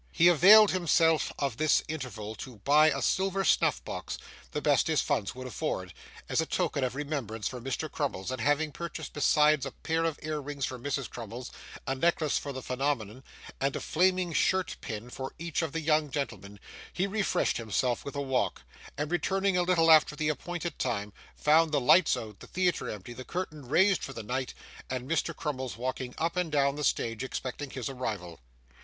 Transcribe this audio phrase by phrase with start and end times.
[0.11, 4.17] He availed himself of this interval to buy a silver snuff box
[4.49, 5.93] the best his funds would afford
[6.27, 7.87] as a token of remembrance for Mr.
[7.87, 11.07] Crummles, and having purchased besides a pair of ear rings for Mrs.
[11.07, 11.51] Crummles,
[11.85, 13.23] a necklace for the Phenomenon,
[13.59, 16.59] and a flaming shirt pin for each of the young gentlemen,
[16.91, 18.63] he refreshed himself with a walk,
[18.97, 23.13] and returning a little after the appointed time, found the lights out, the theatre empty,
[23.13, 24.55] the curtain raised for the night,
[24.89, 25.35] and Mr.
[25.35, 28.39] Crummles walking up and down the stage expecting his arrival.